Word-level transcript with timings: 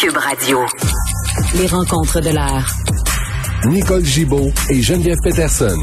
Cube 0.00 0.16
Radio. 0.16 0.60
Les 1.56 1.66
rencontres 1.66 2.20
de 2.20 2.30
l'art. 2.30 2.66
Nicole 3.66 4.04
Gibaud 4.04 4.50
et 4.70 4.80
Geneviève 4.80 5.18
Peterson. 5.22 5.76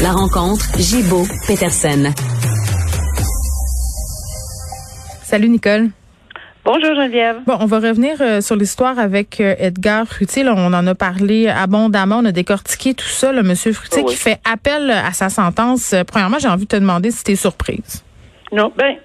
La 0.00 0.12
rencontre 0.12 0.64
Gibaud-Peterson. 0.78 2.12
Salut 5.24 5.48
Nicole. 5.48 5.90
Bonjour 6.64 6.94
Geneviève. 6.94 7.36
Bon, 7.46 7.56
on 7.60 7.66
va 7.66 7.78
revenir 7.80 8.16
euh, 8.20 8.40
sur 8.40 8.56
l'histoire 8.56 8.98
avec 8.98 9.40
euh, 9.40 9.54
Edgar 9.58 10.06
Frutier. 10.06 10.42
Là, 10.42 10.54
on 10.56 10.72
en 10.72 10.86
a 10.86 10.94
parlé 10.94 11.48
abondamment, 11.48 12.18
on 12.18 12.24
a 12.24 12.32
décortiqué 12.32 12.94
tout 12.94 13.06
ça. 13.06 13.32
Le 13.32 13.42
Monsieur 13.42 13.72
Frutier 13.72 14.02
Oui. 14.02 14.12
qui 14.12 14.16
fait 14.16 14.40
appel 14.50 14.90
à 14.90 15.12
sa 15.12 15.28
sentence. 15.28 15.92
Euh, 15.92 16.04
Premièrement, 16.04 16.38
j'ai 16.38 16.48
envie 16.48 16.64
de 16.64 16.68
te 16.70 16.76
demander 16.76 17.10
si 17.10 17.22
tu 17.22 17.32
es 17.32 17.36
surprise. 17.36 18.02
Non, 18.52 18.72
ben, 18.76 18.96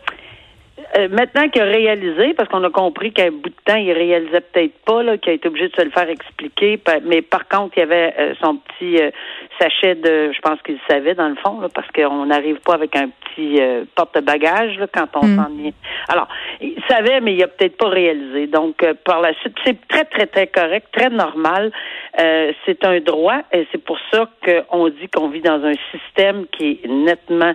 euh, 0.97 1.07
maintenant 1.09 1.49
qu'il 1.49 1.61
a 1.61 1.65
réalisé, 1.65 2.33
parce 2.33 2.49
qu'on 2.49 2.63
a 2.63 2.69
compris 2.69 3.11
qu'à 3.13 3.25
un 3.25 3.31
bout 3.31 3.49
de 3.49 3.55
temps, 3.65 3.75
il 3.77 3.91
réalisait 3.91 4.41
peut-être 4.41 4.77
pas, 4.85 5.03
là, 5.03 5.17
qu'il 5.17 5.31
a 5.31 5.35
été 5.35 5.47
obligé 5.47 5.69
de 5.69 5.75
se 5.75 5.81
le 5.81 5.91
faire 5.91 6.09
expliquer. 6.09 6.79
Mais 7.05 7.21
par 7.21 7.47
contre, 7.47 7.77
il 7.77 7.79
y 7.79 7.83
avait 7.83 8.13
euh, 8.19 8.33
son 8.41 8.57
petit 8.57 9.01
euh, 9.01 9.11
sachet 9.59 9.95
de, 9.95 10.31
je 10.33 10.39
pense 10.41 10.61
qu'il 10.61 10.77
savait 10.89 11.15
dans 11.15 11.29
le 11.29 11.35
fond, 11.35 11.59
là, 11.61 11.67
parce 11.73 11.87
qu'on 11.91 12.25
n'arrive 12.25 12.59
pas 12.61 12.73
avec 12.75 12.95
un 12.95 13.09
petit 13.09 13.61
euh, 13.61 13.83
porte-bagages 13.95 14.77
là, 14.77 14.87
quand 14.93 15.07
on 15.15 15.25
Mm. 15.25 15.35
s'en 15.37 15.65
est. 15.65 15.73
Alors, 16.09 16.27
il 16.59 16.75
savait, 16.89 17.21
mais 17.21 17.33
il 17.33 17.43
a 17.43 17.47
peut-être 17.47 17.77
pas 17.77 17.89
réalisé. 17.89 18.47
Donc, 18.47 18.83
euh, 18.83 18.93
par 19.05 19.21
la 19.21 19.33
suite, 19.35 19.55
c'est 19.65 19.87
très, 19.87 20.05
très, 20.05 20.25
très 20.27 20.47
correct, 20.47 20.87
très 20.91 21.09
normal. 21.09 21.71
Euh, 22.19 22.51
c'est 22.65 22.83
un 22.83 22.99
droit, 22.99 23.41
et 23.53 23.65
c'est 23.71 23.81
pour 23.83 23.97
ça 24.11 24.29
qu'on 24.43 24.89
dit 24.89 25.07
qu'on 25.07 25.29
vit 25.29 25.41
dans 25.41 25.63
un 25.63 25.73
système 25.91 26.45
qui 26.47 26.81
est 26.83 26.87
nettement 26.87 27.53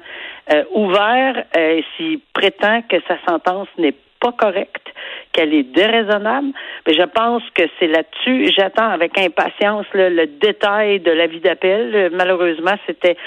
euh, 0.52 0.64
ouvert. 0.74 1.44
Euh, 1.56 1.82
S'il 1.96 2.20
prétend 2.32 2.80
que 2.82 2.96
sa 3.06 3.18
sentence 3.28 3.68
n'est 3.76 3.94
pas 4.18 4.32
correcte, 4.32 4.88
qu'elle 5.32 5.52
est 5.52 5.62
déraisonnable, 5.62 6.48
mais 6.86 6.94
je 6.94 7.02
pense 7.02 7.42
que 7.54 7.64
c'est 7.78 7.86
là-dessus. 7.86 8.50
J'attends 8.56 8.88
avec 8.88 9.18
impatience 9.18 9.84
là, 9.92 10.08
le 10.08 10.26
détail 10.26 11.00
de 11.00 11.10
l'avis 11.10 11.40
d'appel. 11.40 12.10
Malheureusement, 12.14 12.76
c'était 12.86 13.18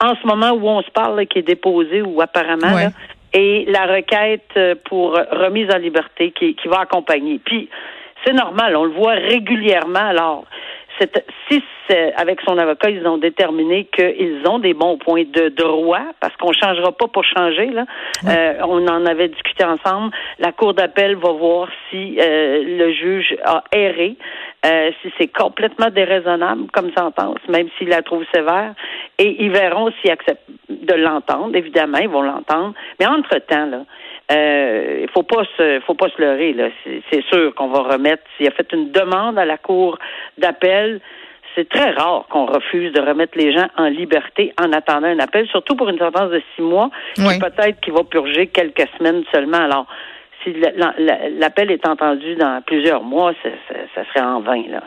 en 0.00 0.14
ce 0.14 0.24
moment 0.24 0.50
où 0.52 0.68
on 0.68 0.82
se 0.82 0.90
parle 0.92 1.16
là, 1.16 1.26
qui 1.26 1.40
est 1.40 1.42
déposé 1.42 2.02
ou 2.02 2.20
apparemment. 2.20 2.74
Ouais. 2.74 2.84
là, 2.84 2.90
et 3.32 3.66
la 3.66 3.86
requête 3.86 4.58
pour 4.84 5.12
remise 5.12 5.68
en 5.74 5.78
liberté 5.78 6.30
qui, 6.30 6.54
qui 6.54 6.68
va 6.68 6.80
accompagner. 6.80 7.38
Puis, 7.44 7.68
c'est 8.26 8.32
normal, 8.34 8.76
on 8.76 8.84
le 8.84 8.90
voit 8.90 9.12
régulièrement. 9.14 10.08
Alors, 10.08 10.44
si 11.50 11.62
c'est- 11.86 12.14
avec 12.14 12.40
son 12.40 12.56
avocat, 12.58 12.90
ils 12.90 13.06
ont 13.06 13.18
déterminé 13.18 13.84
qu'ils 13.84 14.42
ont 14.48 14.58
des 14.58 14.74
bons 14.74 14.96
points 14.96 15.24
de 15.24 15.50
droit, 15.50 16.06
parce 16.20 16.34
qu'on 16.36 16.52
changera 16.52 16.90
pas 16.92 17.06
pour 17.06 17.22
changer, 17.22 17.66
là. 17.66 17.84
Euh, 18.26 18.54
on 18.62 18.86
en 18.88 19.04
avait 19.06 19.28
discuté 19.28 19.64
ensemble. 19.64 20.10
La 20.38 20.52
Cour 20.52 20.74
d'appel 20.74 21.16
va 21.16 21.32
voir 21.32 21.68
si 21.90 22.18
euh, 22.18 22.64
le 22.64 22.92
juge 22.92 23.36
a 23.44 23.62
erré, 23.72 24.16
euh, 24.64 24.90
si 25.02 25.12
c'est 25.18 25.28
complètement 25.28 25.90
déraisonnable 25.90 26.64
comme 26.72 26.90
sentence, 26.96 27.38
même 27.48 27.68
s'il 27.76 27.88
la 27.88 28.02
trouve 28.02 28.24
sévère, 28.34 28.72
et 29.18 29.44
ils 29.44 29.50
verront 29.50 29.92
s'ils 30.00 30.10
acceptent 30.10 30.48
de 30.70 30.94
l'entendre. 30.94 31.54
Évidemment, 31.54 31.98
ils 31.98 32.08
vont 32.08 32.22
l'entendre. 32.22 32.72
Mais 32.98 33.06
entre-temps, 33.06 33.66
là, 33.66 33.76
euh, 33.78 33.84
il 34.30 35.08
faut 35.14 35.22
pas 35.22 35.44
se, 35.56 35.80
faut 35.86 35.94
pas 35.94 36.08
se 36.08 36.20
leurrer. 36.20 36.52
Là, 36.52 36.68
c'est, 37.10 37.24
sûr 37.32 37.54
qu'on 37.54 37.68
va 37.68 37.80
remettre. 37.94 38.22
S'il 38.36 38.46
a 38.48 38.50
fait 38.50 38.70
une 38.72 38.90
demande 38.90 39.38
à 39.38 39.44
la 39.44 39.56
cour 39.58 39.98
d'appel, 40.38 41.00
c'est 41.54 41.68
très 41.68 41.90
rare 41.92 42.26
qu'on 42.28 42.44
refuse 42.46 42.92
de 42.92 43.00
remettre 43.00 43.38
les 43.38 43.52
gens 43.52 43.68
en 43.78 43.86
liberté 43.88 44.52
en 44.60 44.72
attendant 44.72 45.06
un 45.06 45.18
appel, 45.20 45.46
surtout 45.48 45.74
pour 45.76 45.88
une 45.88 45.98
sentence 45.98 46.30
de 46.30 46.42
six 46.54 46.62
mois, 46.62 46.90
Oui. 47.18 47.34
qui 47.34 47.38
peut-être 47.40 47.80
qui 47.80 47.90
va 47.90 48.04
purger 48.04 48.48
quelques 48.48 48.86
semaines 48.98 49.22
seulement. 49.32 49.58
Alors, 49.58 49.86
si 50.44 50.52
la- 50.52 50.72
la- 50.76 50.94
la- 50.98 51.28
l'appel 51.30 51.70
est 51.70 51.86
entendu 51.88 52.34
dans 52.34 52.60
plusieurs 52.66 53.02
mois, 53.02 53.32
ça, 53.42 53.48
ça- 53.68 53.74
ça 53.94 54.04
serait 54.12 54.26
en 54.26 54.40
vain. 54.40 54.62
Là. 54.68 54.82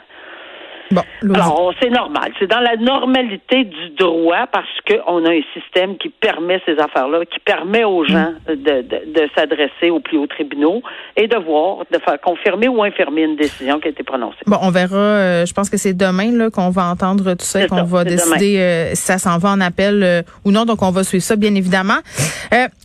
Bon, 0.91 1.01
Alors, 1.35 1.73
c'est 1.81 1.89
normal. 1.89 2.31
C'est 2.39 2.47
dans 2.47 2.59
la 2.59 2.75
normalité 2.75 3.63
du 3.63 3.89
droit 3.97 4.47
parce 4.51 4.65
qu'on 4.87 5.25
a 5.25 5.29
un 5.31 5.41
système 5.53 5.97
qui 5.97 6.09
permet 6.09 6.61
ces 6.65 6.77
affaires-là, 6.79 7.19
qui 7.25 7.39
permet 7.39 7.83
aux 7.83 8.03
gens 8.05 8.33
de, 8.47 8.55
de, 8.55 8.81
de 8.81 9.29
s'adresser 9.35 9.89
aux 9.91 9.99
plus 9.99 10.17
hauts 10.17 10.27
tribunaux 10.27 10.81
et 11.15 11.27
de 11.27 11.37
voir, 11.37 11.85
de 11.91 11.99
faire 11.99 12.19
confirmer 12.21 12.67
ou 12.67 12.83
infirmer 12.83 13.23
une 13.23 13.35
décision 13.35 13.79
qui 13.79 13.87
a 13.87 13.91
été 13.91 14.03
prononcée. 14.03 14.37
Bon, 14.47 14.57
on 14.61 14.71
verra. 14.71 14.95
euh, 14.97 15.45
je 15.45 15.53
pense 15.53 15.69
que 15.69 15.77
c'est 15.77 15.93
demain 15.93 16.31
là, 16.31 16.49
qu'on 16.49 16.69
va 16.69 16.85
entendre 16.89 17.33
tout 17.33 17.45
ça 17.45 17.63
et 17.63 17.67
qu'on 17.67 17.83
va 17.83 18.03
décider 18.03 18.57
euh, 18.59 18.89
si 18.95 19.03
ça 19.03 19.17
s'en 19.17 19.37
va 19.37 19.49
en 19.51 19.61
appel 19.61 20.01
euh, 20.03 20.21
ou 20.45 20.51
non. 20.51 20.65
Donc, 20.65 20.81
on 20.81 20.91
va 20.91 21.03
suivre 21.03 21.23
ça, 21.23 21.35
bien 21.35 21.53
évidemment. 21.55 21.99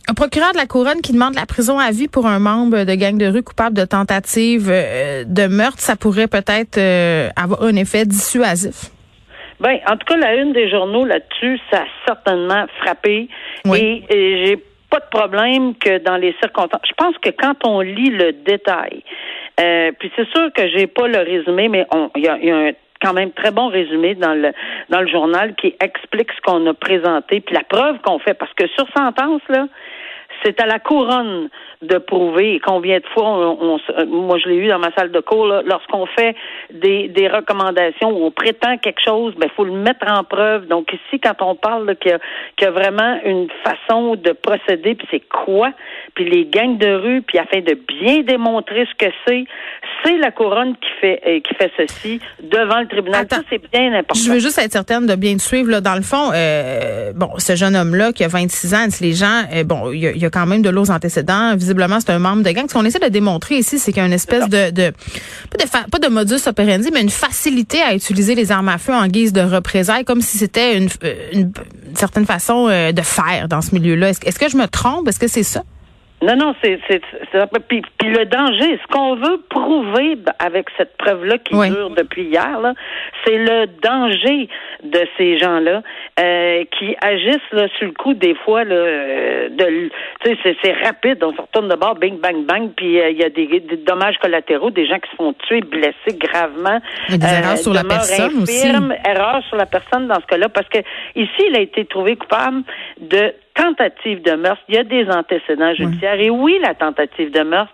Euh, 0.07 0.11
un 0.11 0.13
procureur 0.13 0.51
de 0.53 0.57
la 0.57 0.65
Couronne 0.65 1.01
qui 1.01 1.13
demande 1.13 1.35
la 1.35 1.45
prison 1.45 1.79
à 1.79 1.91
vie 1.91 2.07
pour 2.07 2.25
un 2.27 2.39
membre 2.39 2.83
de 2.83 2.95
gang 2.95 3.17
de 3.17 3.27
rue 3.27 3.43
coupable 3.43 3.75
de 3.75 3.85
tentative 3.85 4.69
euh, 4.71 5.23
de 5.25 5.47
meurtre, 5.47 5.79
ça 5.79 5.95
pourrait 5.95 6.27
peut-être 6.27 6.77
euh, 6.77 7.29
avoir 7.35 7.63
un 7.63 7.75
effet 7.75 8.05
dissuasif. 8.05 8.91
Ben, 9.59 9.77
en 9.87 9.95
tout 9.97 10.05
cas, 10.05 10.17
la 10.17 10.35
une 10.35 10.51
des 10.53 10.69
journaux 10.69 11.05
là-dessus, 11.05 11.59
ça 11.71 11.79
a 11.79 11.85
certainement 12.05 12.65
frappé. 12.81 13.29
Oui. 13.65 14.03
Et, 14.09 14.15
et 14.15 14.45
j'ai 14.45 14.57
pas 14.89 14.99
de 14.99 15.09
problème 15.09 15.75
que 15.75 15.97
dans 15.99 16.17
les 16.17 16.35
circonstances. 16.41 16.81
Je 16.87 16.93
pense 16.97 17.17
que 17.19 17.29
quand 17.29 17.55
on 17.65 17.79
lit 17.81 18.09
le 18.11 18.33
détail, 18.33 19.01
euh, 19.61 19.91
puis 19.97 20.11
c'est 20.15 20.27
sûr 20.29 20.51
que 20.53 20.67
j'ai 20.69 20.87
pas 20.87 21.07
le 21.07 21.19
résumé, 21.19 21.69
mais 21.69 21.85
on- 21.91 22.11
il 22.15 22.23
y 22.23 22.27
a, 22.27 22.37
il 22.37 22.45
y 22.47 22.51
a 22.51 22.57
un 22.57 22.71
quand 23.01 23.13
même 23.13 23.31
très 23.31 23.51
bon 23.51 23.67
résumé 23.67 24.15
dans 24.15 24.33
le 24.33 24.51
dans 24.89 25.01
le 25.01 25.07
journal 25.07 25.53
qui 25.55 25.75
explique 25.81 26.29
ce 26.31 26.41
qu'on 26.41 26.65
a 26.65 26.73
présenté 26.73 27.41
puis 27.41 27.53
la 27.53 27.63
preuve 27.63 27.97
qu'on 28.03 28.19
fait 28.19 28.33
parce 28.33 28.53
que 28.53 28.67
sur 28.69 28.87
sentence 28.95 29.41
là 29.49 29.67
c'est 30.43 30.59
à 30.61 30.65
la 30.65 30.79
couronne 30.79 31.49
de 31.81 31.97
prouver 31.97 32.59
combien 32.65 32.97
de 32.99 33.05
fois 33.13 33.25
on, 33.27 33.57
on 33.75 33.79
euh, 33.97 34.05
moi 34.05 34.37
je 34.43 34.49
l'ai 34.49 34.55
eu 34.57 34.67
dans 34.67 34.79
ma 34.79 34.91
salle 34.93 35.11
de 35.11 35.19
cours 35.19 35.45
là, 35.47 35.61
lorsqu'on 35.65 36.05
fait 36.07 36.35
des, 36.73 37.07
des 37.09 37.27
recommandations 37.27 38.09
où 38.09 38.25
on 38.25 38.31
prétend 38.31 38.77
quelque 38.77 39.01
chose 39.03 39.33
ben 39.37 39.49
faut 39.55 39.65
le 39.65 39.71
mettre 39.73 40.05
en 40.09 40.23
preuve 40.23 40.67
donc 40.67 40.91
ici 40.93 41.19
quand 41.19 41.35
on 41.41 41.55
parle 41.55 41.85
là, 41.85 41.95
qu'il 41.95 42.11
y, 42.11 42.13
a- 42.13 42.19
qu'il 42.57 42.65
y 42.65 42.69
a 42.69 42.71
vraiment 42.71 43.19
une 43.25 43.47
façon 43.63 44.15
de 44.15 44.31
procéder 44.31 44.95
puis 44.95 45.07
c'est 45.11 45.23
quoi 45.29 45.71
puis 46.15 46.29
les 46.29 46.45
gangs 46.45 46.77
de 46.77 46.93
rue 46.95 47.21
puis 47.21 47.37
afin 47.37 47.59
de 47.61 47.73
bien 47.87 48.21
démontrer 48.21 48.85
ce 48.91 49.05
que 49.05 49.11
c'est 49.27 49.45
c'est 50.03 50.17
la 50.17 50.31
couronne 50.31 50.75
qui 50.77 50.89
fait 51.01 51.21
euh, 51.27 51.39
qui 51.41 51.53
fait 51.55 51.71
ceci 51.77 52.19
devant 52.41 52.79
le 52.79 52.87
tribunal 52.87 53.25
c'est 53.49 53.61
bien 53.71 53.93
important 53.93 54.19
Je 54.19 54.31
veux 54.31 54.39
juste 54.39 54.57
être 54.59 54.71
certaine 54.71 55.05
de 55.05 55.15
bien 55.15 55.35
te 55.35 55.41
suivre. 55.41 55.69
Là. 55.69 55.81
Dans 55.81 55.95
le 55.95 56.01
fond, 56.01 56.31
euh, 56.33 57.11
bon, 57.15 57.29
ce 57.37 57.55
jeune 57.55 57.75
homme-là 57.75 58.11
qui 58.13 58.23
a 58.23 58.27
26 58.27 58.73
ans, 58.73 58.85
les 59.01 59.13
gens, 59.13 59.43
euh, 59.53 59.63
bon, 59.63 59.91
il 59.91 59.99
y, 59.99 60.07
a, 60.07 60.11
il 60.15 60.21
y 60.21 60.25
a 60.25 60.29
quand 60.29 60.45
même 60.45 60.61
de 60.61 60.69
lourds 60.69 60.89
antécédents. 60.89 61.55
Visiblement, 61.55 61.99
c'est 61.99 62.11
un 62.11 62.19
membre 62.19 62.43
de 62.43 62.51
gang. 62.51 62.65
Ce 62.67 62.73
qu'on 62.73 62.85
essaie 62.85 62.99
de 62.99 63.09
démontrer 63.09 63.57
ici, 63.57 63.79
c'est 63.79 63.91
qu'il 63.91 64.01
y 64.01 64.03
a 64.03 64.07
une 64.07 64.13
espèce 64.13 64.49
de, 64.49 64.71
de, 64.71 64.93
pas 65.91 65.99
de, 65.99 66.07
modus 66.07 66.47
operandi, 66.47 66.89
mais 66.93 67.01
une 67.01 67.09
facilité 67.09 67.81
à 67.81 67.93
utiliser 67.93 68.35
les 68.35 68.51
armes 68.51 68.69
à 68.69 68.77
feu 68.77 68.93
en 68.93 69.07
guise 69.07 69.33
de 69.33 69.41
représailles, 69.41 70.05
comme 70.05 70.21
si 70.21 70.37
c'était 70.37 70.77
une, 70.77 70.89
euh, 71.03 71.43
certaine 71.95 72.25
façon 72.25 72.67
euh, 72.69 72.91
de 72.91 73.01
faire 73.01 73.47
dans 73.47 73.61
ce 73.61 73.73
milieu-là. 73.75 74.09
Est-ce 74.09 74.39
que 74.39 74.49
je 74.49 74.57
me 74.57 74.67
trompe? 74.67 75.07
Est-ce 75.07 75.19
que 75.19 75.27
c'est 75.27 75.43
ça? 75.43 75.63
Non, 76.25 76.35
non, 76.35 76.55
c'est 76.63 76.79
puis, 77.67 77.81
puis 77.99 78.09
le 78.09 78.25
danger, 78.25 78.79
ce 78.81 78.87
qu'on 78.91 79.15
veut 79.15 79.37
prouver 79.49 80.17
avec 80.39 80.67
cette 80.77 80.97
preuve-là 80.97 81.37
qui 81.37 81.53
Oui. 81.55 81.69
dure 81.69 81.89
depuis 81.91 82.23
hier, 82.23 82.59
c'est 83.25 83.37
le 83.37 83.67
danger 83.81 84.49
de 84.83 84.99
ces 85.17 85.37
gens-là 85.37 85.81
euh, 86.19 86.63
qui 86.77 86.95
agissent 87.01 87.51
là 87.51 87.67
sur 87.77 87.87
le 87.87 87.93
coup 87.93 88.13
des 88.13 88.33
fois 88.35 88.63
là, 88.63 88.75
euh, 88.75 89.49
de 89.49 89.63
l- 89.65 89.91
tu 90.23 90.35
sais 90.43 90.55
c'est- 90.63 90.73
rapide, 90.85 91.23
on 91.23 91.33
se 91.33 91.41
retourne 91.41 91.69
de 91.69 91.75
bord, 91.75 91.95
bing 91.95 92.19
bang 92.19 92.45
bang, 92.45 92.69
puis 92.75 92.99
euh, 92.99 93.09
il 93.11 93.17
y 93.17 93.23
a 93.23 93.29
des, 93.29 93.47
des 93.47 93.77
dommages 93.77 94.17
collatéraux, 94.17 94.69
des 94.71 94.87
gens 94.87 94.99
qui 94.99 95.09
se 95.11 95.15
font 95.15 95.33
tuer, 95.47 95.61
blessés 95.61 96.17
gravement, 96.17 96.79
Il 97.09 97.13
y 97.13 97.15
a 97.15 97.17
des 97.17 97.33
erreurs 97.33 97.57
sur 97.57 97.73
la 97.73 97.83
personne 97.83 98.41
aussi. 98.43 98.67
infirmes, 98.67 98.93
erreur 99.07 99.43
sur 99.47 99.57
la 99.57 99.65
personne 99.65 100.07
dans 100.07 100.19
ce 100.19 100.25
cas-là, 100.27 100.49
parce 100.49 100.67
que 100.69 100.79
ici, 101.15 101.41
il 101.49 101.55
a 101.55 101.61
été 101.61 101.85
trouvé 101.85 102.15
coupable 102.15 102.63
de 102.99 103.33
tentative 103.55 104.21
de 104.21 104.33
meurtre. 104.33 104.61
Il 104.69 104.75
y 104.75 104.77
a 104.77 104.83
des 104.83 105.09
antécédents 105.09 105.73
judiciaires. 105.73 106.19
Et 106.19 106.29
oui, 106.29 106.59
la 106.61 106.75
tentative 106.75 107.31
de 107.31 107.41
meurtre, 107.41 107.73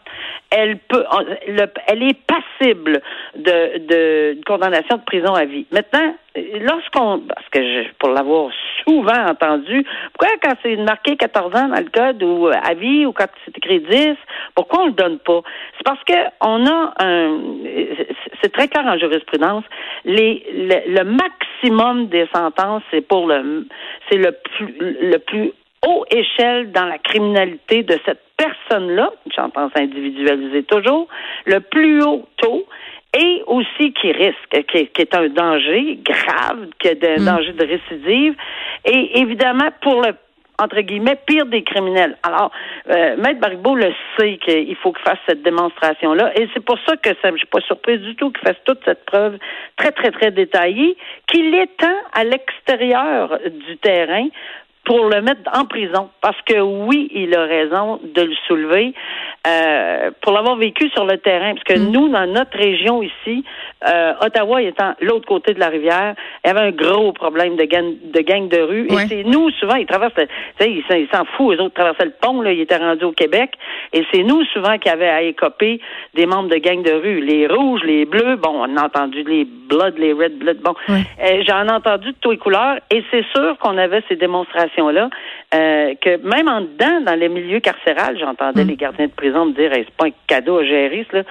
elle 0.50 0.78
peut, 0.78 1.04
le- 1.48 1.66
elle 1.88 2.04
est 2.04 2.18
passible 2.26 3.02
de, 3.36 3.78
de, 3.80 4.34
de 4.38 4.44
condamnation 4.46 4.98
de 4.98 5.04
prison 5.04 5.34
à 5.34 5.46
vie. 5.46 5.66
Maintenant, 5.72 6.16
lorsqu'on, 6.62 7.20
parce 7.28 7.48
que 7.50 7.62
je, 7.62 7.90
pour 8.00 8.10
l'avoir 8.10 8.52
souvent 8.88 9.26
entendu, 9.28 9.84
pourquoi 10.14 10.36
quand 10.44 10.54
c'est 10.64 10.76
marqué 10.78 11.16
14 11.18 11.56
ans 11.56 11.68
dans 11.70 11.80
le 11.80 11.90
code 11.90 12.22
ou 12.24 12.48
euh, 12.48 12.54
à 12.64 12.74
vie 12.74 13.06
ou 13.06 13.12
quand 13.12 13.28
c'est 13.46 13.58
écrit 13.58 13.80
10, 13.80 14.16
pourquoi 14.56 14.84
on 14.84 14.88
le 14.88 14.92
donne 14.94 15.20
pas? 15.20 15.42
C'est 15.78 15.84
parce 15.86 16.04
que 16.04 16.14
on 16.42 16.66
a 16.68 16.94
un, 17.00 17.40
c'est 18.42 18.52
très 18.52 18.68
clair 18.68 18.86
en 18.86 18.98
jurisprudence, 18.98 19.64
les, 20.06 20.46
le, 20.54 20.94
le 20.98 21.04
maximum 21.06 22.08
des 22.08 22.28
sentences, 22.34 22.84
c'est 22.92 23.02
pour 23.08 23.28
le, 23.28 23.68
c'est 24.10 24.18
le 24.18 24.32
plus, 24.32 24.76
le 24.80 25.18
plus 25.18 25.52
haut 25.86 26.06
échelle 26.12 26.72
dans 26.72 26.86
la 26.86 26.98
criminalité 26.98 27.84
de 27.84 27.98
cette 28.06 28.22
personne-là, 28.38 29.12
une 29.26 29.32
sentence 29.32 29.72
individualisée 29.76 30.64
toujours, 30.64 31.08
le 31.46 31.60
plus 31.60 32.04
haut 32.04 32.28
taux, 32.38 32.66
et 33.18 33.44
aussi 33.48 33.92
qui 33.94 34.12
risque, 34.12 34.66
qui, 34.72 34.88
qui 34.88 35.02
est 35.02 35.16
un 35.16 35.28
danger 35.28 36.00
grave, 36.04 36.68
qui 36.80 36.88
est 36.88 37.04
un 37.04 37.22
Mm. 37.22 37.26
danger 37.26 37.54
de 37.54 37.66
récidive, 37.66 38.36
et 38.86 39.20
évidemment 39.20 39.70
pour 39.82 40.02
le 40.02 40.14
entre 40.62 40.82
guillemets, 40.82 41.18
pire 41.26 41.48
des 41.48 41.64
criminels. 41.64 42.18
Alors, 42.22 42.52
euh, 42.90 43.16
Maître 43.18 43.40
Barbeau 43.40 43.76
le 43.76 43.92
sait 44.16 44.38
qu'il 44.38 44.76
faut 44.76 44.92
qu'il 44.92 45.04
fasse 45.04 45.18
cette 45.28 45.42
démonstration-là, 45.42 46.40
et 46.40 46.48
c'est 46.54 46.64
pour 46.64 46.78
ça 46.88 46.96
que 46.98 47.10
ça, 47.22 47.32
je 47.32 47.38
suis 47.38 47.48
pas 47.48 47.62
surprise 47.62 48.00
du 48.02 48.16
tout 48.16 48.32
qu'il 48.32 48.48
fasse 48.48 48.62
toute 48.64 48.80
cette 48.86 49.04
preuve 49.06 49.38
très, 49.76 49.92
très, 49.92 50.12
très 50.12 50.30
détaillée, 50.30 50.96
qu'il 51.28 51.54
étend 51.56 51.96
à 52.14 52.24
l'extérieur 52.24 53.40
du 53.50 53.78
terrain 53.78 54.28
pour 54.84 55.06
le 55.10 55.22
mettre 55.22 55.42
en 55.54 55.66
prison. 55.66 56.10
Parce 56.22 56.40
que 56.46 56.60
oui, 56.60 57.10
il 57.14 57.36
a 57.36 57.44
raison 57.44 58.00
de 58.04 58.22
le 58.22 58.34
soulever 58.48 58.94
euh, 59.48 60.12
pour 60.22 60.34
l'avoir 60.34 60.56
vécu 60.56 60.90
sur 60.90 61.06
le 61.06 61.18
terrain. 61.18 61.54
Parce 61.54 61.64
que 61.64 61.80
mm. 61.80 61.92
nous, 61.92 62.10
dans 62.10 62.26
notre 62.28 62.58
région 62.58 63.04
ici, 63.04 63.44
euh, 63.88 64.14
Ottawa 64.22 64.62
étant 64.62 64.94
l'autre 65.02 65.28
côté 65.28 65.54
de 65.54 65.60
la 65.60 65.70
rivière, 65.70 66.16
il 66.44 66.48
y 66.48 66.52
avait 66.52 66.68
un 66.68 66.72
gros 66.72 67.12
problème 67.14 67.56
de 67.56 67.66
gang 67.66 67.94
de, 68.14 68.22
gang 68.22 68.48
de 68.48 68.60
rue. 68.60 68.88
Et 68.88 69.08
c'est 69.08 69.24
nous, 69.24 69.50
souvent, 69.52 69.76
ils 69.76 69.86
traversent, 69.86 70.14
tu 70.16 70.28
sais, 70.60 71.02
ils 71.02 71.10
s'en 71.14 71.26
foutent, 71.26 71.56
eux 71.56 71.62
autres 71.62 71.76
traversaient 71.76 72.06
le 72.06 72.14
pont, 72.20 72.42
là, 72.42 72.52
ils 72.52 72.62
étaient 72.62 72.78
rendus 72.78 73.06
au 73.06 73.12
Québec. 73.12 73.52
Et 73.94 74.04
c'est 74.12 74.24
nous, 74.24 74.44
souvent, 74.46 74.78
qui 74.78 74.90
avaient 74.90 75.10
à 75.10 75.22
écoper 75.22 75.80
des 76.14 76.26
membres 76.26 76.50
de 76.50 76.58
gangs 76.58 76.84
de 76.84 76.92
rue. 76.92 77.22
Les 77.22 77.48
rouges, 77.48 77.82
les 77.84 78.06
bleus, 78.06 78.36
bon, 78.38 78.66
on 78.68 78.78
a 78.78 78.86
entendu 78.86 79.24
les 79.24 79.46
bloods, 79.46 79.98
les 79.98 80.14
red 80.14 80.38
bloods, 80.38 80.62
bon. 80.64 80.74
Euh, 80.90 81.44
j'en 81.48 81.68
ai 81.68 81.72
entendu 81.72 82.12
de 82.12 82.18
tous 82.20 82.32
les 82.32 82.38
couleurs. 82.38 82.78
Et 82.90 83.04
c'est 83.12 83.26
sûr 83.36 83.58
qu'on 83.60 83.78
avait 83.78 84.04
ces 84.10 84.16
démonstrations-là. 84.76 85.10
Euh, 85.54 85.94
que 86.02 86.18
même 86.26 86.48
en 86.48 86.62
dedans, 86.62 87.02
dans 87.06 87.16
les 87.16 87.28
milieux 87.28 87.60
carcérales, 87.60 88.18
j'entendais 88.20 88.64
mm. 88.64 88.68
les 88.68 88.76
gardiens 88.76 89.08
de 89.08 89.12
prison 89.12 89.46
me 89.46 89.54
dire 89.54 89.72
c'est 89.74 89.90
pas 89.92 90.06
un 90.08 90.12
cadeau 90.28 90.60
à 90.60 90.64
gérer, 90.64 91.06
là. 91.12 91.24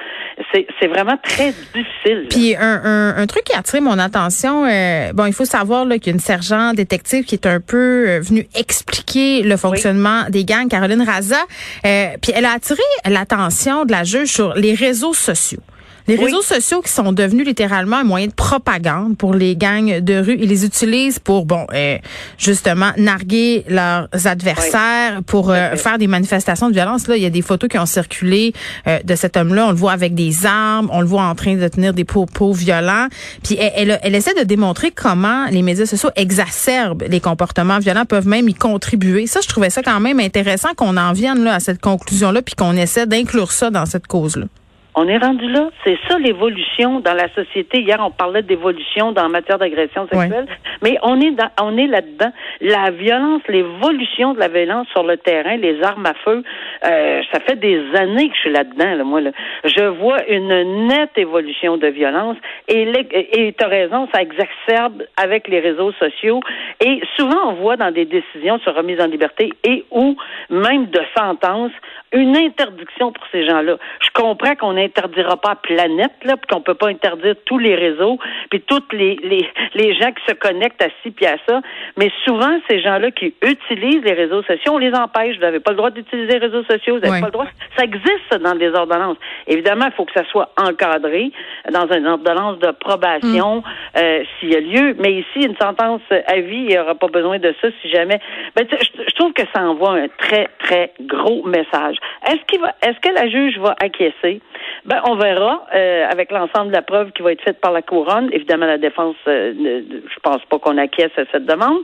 C'est 0.52 0.86
vraiment 0.86 1.16
très 1.22 1.52
difficile. 1.74 2.26
Puis 2.28 2.54
un, 2.56 3.14
un, 3.16 3.26
truc 3.26 3.44
qui 3.44 3.54
a 3.54 3.58
attiré 3.58 3.80
mon 3.80 3.98
attention, 3.98 4.64
euh, 4.66 5.12
bon, 5.12 5.26
il 5.26 5.32
faut 5.32 5.44
savoir 5.44 5.86
qu'il 5.88 6.06
y 6.06 6.10
a 6.10 6.12
une 6.12 6.18
sergent 6.18 6.72
détective 6.72 7.24
qui 7.24 7.34
est 7.34 7.46
un 7.46 7.60
peu 7.60 8.08
euh, 8.08 8.20
venue 8.20 8.46
expliquer 8.58 9.42
le 9.42 9.56
fonctionnement 9.56 10.24
des 10.28 10.44
gangs, 10.44 10.68
Caroline 10.68 11.02
Raza. 11.02 11.44
puis 11.82 12.32
elle 12.34 12.44
a 12.44 12.52
attiré 12.52 12.82
l'attention 13.08 13.84
de 13.84 13.92
la 13.92 14.04
juge 14.04 14.28
sur 14.28 14.54
les 14.54 14.74
réseaux 14.74 15.14
sociaux. 15.14 15.60
Les 16.08 16.16
réseaux 16.16 16.42
sociaux 16.42 16.80
qui 16.80 16.90
sont 16.90 17.12
devenus 17.12 17.46
littéralement 17.46 17.96
un 17.96 18.04
moyen 18.04 18.26
de 18.26 18.32
propagande 18.32 19.16
pour 19.16 19.34
les 19.34 19.56
gangs 19.56 20.00
de 20.00 20.14
rue, 20.14 20.36
ils 20.40 20.48
les 20.48 20.64
utilisent 20.64 21.18
pour, 21.18 21.46
bon, 21.46 21.66
euh, 21.72 21.98
justement, 22.38 22.90
narguer 22.96 23.64
leurs 23.68 24.08
adversaires, 24.24 25.22
pour 25.26 25.50
euh, 25.50 25.76
faire 25.76 25.98
des 25.98 26.06
manifestations 26.06 26.68
de 26.68 26.74
violence. 26.74 27.06
Là, 27.06 27.16
il 27.16 27.22
y 27.22 27.26
a 27.26 27.30
des 27.30 27.42
photos 27.42 27.68
qui 27.68 27.78
ont 27.78 27.86
circulé 27.86 28.52
euh, 28.86 28.98
de 29.04 29.14
cet 29.14 29.36
homme-là. 29.36 29.66
On 29.66 29.70
le 29.70 29.76
voit 29.76 29.92
avec 29.92 30.14
des 30.14 30.46
armes, 30.46 30.88
on 30.92 31.00
le 31.00 31.06
voit 31.06 31.22
en 31.22 31.34
train 31.34 31.54
de 31.54 31.68
tenir 31.68 31.94
des 31.94 32.04
propos 32.04 32.52
violents. 32.52 33.08
Puis 33.42 33.56
elle, 33.58 33.98
elle, 34.02 34.14
essaie 34.14 34.34
de 34.34 34.44
démontrer 34.44 34.90
comment 34.90 35.46
les 35.46 35.62
médias 35.62 35.86
sociaux 35.86 36.10
exacerbent 36.16 37.04
les 37.08 37.20
comportements 37.20 37.78
violents, 37.78 38.04
peuvent 38.04 38.28
même 38.28 38.48
y 38.48 38.54
contribuer. 38.54 39.26
Ça, 39.26 39.40
je 39.42 39.48
trouvais 39.48 39.70
ça 39.70 39.82
quand 39.82 40.00
même 40.00 40.20
intéressant 40.20 40.70
qu'on 40.76 40.96
en 40.96 41.12
vienne 41.12 41.44
là 41.44 41.54
à 41.54 41.60
cette 41.60 41.80
conclusion-là, 41.80 42.42
puis 42.42 42.54
qu'on 42.54 42.76
essaie 42.76 43.06
d'inclure 43.06 43.52
ça 43.52 43.70
dans 43.70 43.86
cette 43.86 44.06
cause-là. 44.06 44.46
On 44.94 45.06
est 45.06 45.18
rendu 45.18 45.48
là. 45.48 45.70
C'est 45.84 45.98
ça 46.08 46.18
l'évolution 46.18 47.00
dans 47.00 47.14
la 47.14 47.32
société. 47.34 47.80
Hier, 47.80 47.98
on 48.00 48.10
parlait 48.10 48.42
d'évolution 48.42 49.12
dans 49.12 49.22
la 49.22 49.28
matière 49.28 49.58
d'agression 49.58 50.08
sexuelle, 50.08 50.46
mais 50.82 50.98
on 51.02 51.20
est 51.20 51.34
on 51.60 51.76
est 51.76 51.86
là-dedans. 51.86 52.32
La 52.60 52.90
violence, 52.90 53.42
l'évolution 53.48 54.34
de 54.34 54.40
la 54.40 54.48
violence 54.48 54.86
sur 54.88 55.02
le 55.02 55.16
terrain, 55.16 55.56
les 55.56 55.82
armes 55.82 56.06
à 56.06 56.14
feu, 56.14 56.42
euh, 56.84 57.22
ça 57.32 57.40
fait 57.40 57.56
des 57.56 57.80
années 57.94 58.28
que 58.28 58.34
je 58.34 58.40
suis 58.40 58.52
là-dedans. 58.52 58.94
Là, 58.94 59.04
moi, 59.04 59.20
là. 59.20 59.30
je 59.64 59.84
vois 59.84 60.26
une 60.28 60.86
nette 60.86 61.16
évolution 61.16 61.76
de 61.76 61.88
violence 61.88 62.36
et 62.68 63.54
tu 63.56 63.64
as 63.64 63.68
raison, 63.68 64.08
ça 64.14 64.22
exacerbe 64.22 65.02
avec 65.16 65.48
les 65.48 65.60
réseaux 65.60 65.92
sociaux. 65.92 66.40
Et 66.84 67.00
souvent, 67.16 67.50
on 67.50 67.52
voit 67.54 67.76
dans 67.76 67.90
des 67.90 68.04
décisions 68.04 68.58
sur 68.60 68.74
remise 68.74 69.00
en 69.00 69.06
liberté 69.06 69.52
et 69.64 69.84
ou 69.90 70.16
même 70.48 70.86
de 70.86 71.00
sentence 71.16 71.72
une 72.12 72.36
interdiction 72.36 73.12
pour 73.12 73.24
ces 73.30 73.46
gens-là. 73.46 73.76
Je 74.00 74.08
comprends 74.14 74.54
qu'on 74.56 74.72
n'interdira 74.72 75.36
pas 75.36 75.50
la 75.50 75.56
planète, 75.56 76.12
là, 76.24 76.36
puis 76.36 76.46
qu'on 76.50 76.60
peut 76.60 76.74
pas 76.74 76.88
interdire 76.88 77.36
tous 77.44 77.58
les 77.58 77.74
réseaux, 77.74 78.18
puis 78.50 78.60
toutes 78.60 78.92
les, 78.92 79.16
les, 79.22 79.48
les 79.74 79.94
gens 79.94 80.10
qui 80.12 80.24
se 80.26 80.34
connectent 80.34 80.69
à 80.80 80.88
ci 81.02 81.10
puis 81.10 81.26
à 81.26 81.36
ça. 81.48 81.60
Mais 81.96 82.10
souvent, 82.24 82.58
ces 82.68 82.80
gens-là 82.80 83.10
qui 83.10 83.34
utilisent 83.42 84.04
les 84.04 84.12
réseaux 84.12 84.42
sociaux, 84.42 84.72
on 84.74 84.78
les 84.78 84.94
empêche. 84.94 85.36
Vous 85.36 85.42
n'avez 85.42 85.60
pas 85.60 85.72
le 85.72 85.76
droit 85.76 85.90
d'utiliser 85.90 86.38
les 86.38 86.46
réseaux 86.46 86.64
sociaux, 86.64 86.96
vous 86.96 87.06
n'avez 87.06 87.20
pas 87.20 87.26
le 87.26 87.32
droit. 87.32 87.46
Ça 87.76 87.84
existe 87.84 88.34
dans 88.42 88.54
des 88.54 88.70
ordonnances. 88.70 89.16
Évidemment, 89.46 89.86
il 89.86 89.92
faut 89.92 90.04
que 90.04 90.12
ça 90.14 90.24
soit 90.30 90.50
encadré 90.56 91.32
dans 91.72 91.88
une 91.88 92.06
ordonnance 92.06 92.58
de 92.58 92.70
probation 92.72 93.58
mm. 93.58 93.62
euh, 93.98 94.22
s'il 94.38 94.52
y 94.52 94.56
a 94.56 94.60
lieu. 94.60 94.96
Mais 94.98 95.12
ici, 95.14 95.46
une 95.46 95.56
sentence 95.56 96.02
à 96.26 96.40
vie, 96.40 96.56
il 96.56 96.66
n'y 96.66 96.78
aura 96.78 96.94
pas 96.94 97.08
besoin 97.08 97.38
de 97.38 97.54
ça 97.60 97.68
si 97.82 97.90
jamais. 97.90 98.20
Ben, 98.54 98.66
je, 98.70 99.02
je 99.08 99.14
trouve 99.14 99.32
que 99.32 99.42
ça 99.54 99.62
envoie 99.62 99.92
un 99.92 100.08
très, 100.18 100.48
très 100.58 100.92
gros 101.00 101.42
message. 101.44 101.96
Est-ce 102.26 102.44
qu'il 102.46 102.60
va, 102.60 102.74
est-ce 102.82 102.98
que 103.00 103.14
la 103.14 103.28
juge 103.28 103.58
va 103.58 103.74
acquiescer? 103.80 104.40
Ben, 104.84 105.00
on 105.04 105.16
verra 105.16 105.66
euh, 105.74 106.06
avec 106.10 106.30
l'ensemble 106.30 106.68
de 106.68 106.72
la 106.72 106.82
preuve 106.82 107.12
qui 107.12 107.22
va 107.22 107.32
être 107.32 107.42
faite 107.42 107.60
par 107.60 107.72
la 107.72 107.82
couronne. 107.82 108.30
Évidemment, 108.32 108.66
la 108.66 108.78
défense, 108.78 109.16
euh, 109.26 109.52
je 109.56 110.20
pense 110.22 110.44
pas 110.46 110.58
qu'on 110.60 110.78
acquiesce 110.78 111.16
à 111.16 111.22
cette 111.32 111.46
demande, 111.46 111.78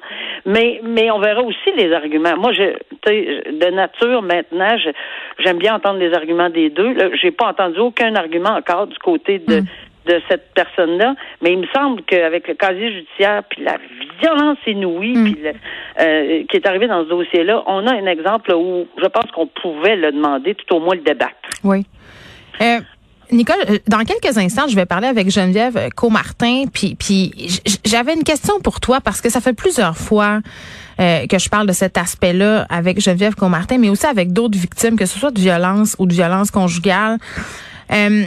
mais 0.44 0.81
mais 0.82 1.11
on 1.11 1.19
verra 1.19 1.43
aussi 1.43 1.70
les 1.76 1.93
arguments. 1.93 2.37
Moi, 2.37 2.52
je, 2.52 2.62
de 3.06 3.70
nature 3.70 4.23
maintenant, 4.23 4.76
j'aime 5.38 5.58
bien 5.58 5.75
entendre 5.75 5.99
les 5.99 6.12
arguments 6.14 6.50
des 6.50 6.70
deux. 6.70 6.94
J'ai 7.20 7.31
pas 7.31 7.49
entendu 7.49 7.78
aucun 7.78 8.14
argument 8.14 8.50
encore 8.50 8.87
du 8.87 8.99
côté 8.99 9.38
de 9.38 9.61
hmm. 9.61 9.67
de 10.06 10.20
cette 10.28 10.55
personne-là, 10.55 11.17
mais 11.43 11.52
il 11.52 11.58
me 11.58 11.67
semble 11.75 12.02
qu'avec 12.02 12.46
le 12.49 12.55
casier 12.55 12.93
judiciaire 12.93 13.43
puis 13.50 13.62
la 13.64 13.78
violence 14.20 14.58
inouïe 14.67 15.17
hmm. 15.17 15.25
puis 15.25 15.38
euh, 16.00 16.44
qui 16.49 16.56
est 16.56 16.67
arrivée 16.67 16.87
dans 16.87 17.05
ce 17.05 17.08
dossier-là, 17.08 17.62
on 17.67 17.87
a 17.87 17.93
un 17.93 18.06
exemple 18.06 18.52
où 18.55 18.87
je 18.96 19.06
pense 19.06 19.31
qu'on 19.32 19.46
pouvait 19.46 19.96
le 19.96 20.12
demander, 20.12 20.55
tout 20.55 20.76
au 20.76 20.81
moins 20.81 20.94
le 20.94 21.02
débattre. 21.02 21.34
Oui. 21.64 21.84
Euh, 22.61 22.81
Nicole, 23.32 23.56
euh, 23.69 23.78
dans 23.88 24.05
quelques 24.05 24.37
instants, 24.38 24.69
je 24.69 24.76
vais 24.76 24.87
parler 24.87 25.08
avec 25.08 25.31
Geneviève 25.31 25.90
Comartin, 25.94 26.64
puis, 26.73 26.94
puis 26.94 27.61
j'avais 27.84 28.14
une 28.14 28.25
question 28.25 28.61
pour 28.61 28.81
toi 28.81 29.00
parce 29.00 29.20
que 29.20 29.31
ça 29.31 29.40
fait 29.40 29.52
plusieurs 29.52 29.96
fois 29.96 30.40
euh, 31.00 31.26
que 31.26 31.38
je 31.38 31.49
parle 31.49 31.67
de 31.67 31.73
cet 31.73 31.99
aspect-là 31.99 32.67
avec 32.69 33.00
Geneviève 33.00 33.34
Comartin, 33.34 33.78
mais 33.78 33.88
aussi 33.88 34.06
avec 34.06 34.32
d'autres 34.32 34.58
victimes, 34.58 34.96
que 34.96 35.06
ce 35.06 35.19
soit 35.19 35.31
de 35.31 35.40
violence 35.40 35.96
ou 35.99 36.06
de 36.06 36.14
violence 36.14 36.50
conjugale. 36.50 37.19
Euh, 37.93 38.25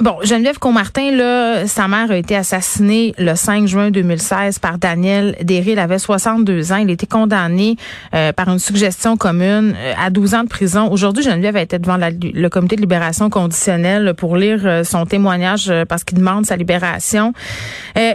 bon, 0.00 0.16
Geneviève 0.22 0.58
Conmartin, 0.58 1.10
là, 1.10 1.66
sa 1.66 1.88
mère 1.88 2.10
a 2.10 2.16
été 2.16 2.36
assassinée 2.36 3.14
le 3.18 3.34
5 3.34 3.66
juin 3.66 3.90
2016 3.90 4.58
par 4.58 4.78
Daniel 4.78 5.36
Derry. 5.42 5.72
Il 5.72 5.78
avait 5.78 5.98
62 5.98 6.72
ans. 6.72 6.76
Il 6.76 6.90
été 6.90 7.06
condamné 7.06 7.76
euh, 8.14 8.32
par 8.32 8.48
une 8.48 8.58
suggestion 8.58 9.16
commune 9.16 9.74
euh, 9.76 9.92
à 9.98 10.10
12 10.10 10.34
ans 10.34 10.44
de 10.44 10.48
prison. 10.48 10.90
Aujourd'hui, 10.90 11.22
Geneviève 11.22 11.56
a 11.56 11.62
été 11.62 11.78
devant 11.78 11.98
le 11.98 12.48
comité 12.48 12.76
de 12.76 12.80
libération 12.80 13.30
conditionnelle 13.30 14.14
pour 14.16 14.36
lire 14.36 14.82
son 14.84 15.06
témoignage 15.06 15.72
parce 15.88 16.04
qu'il 16.04 16.18
demande 16.18 16.46
sa 16.46 16.56
libération. 16.56 17.32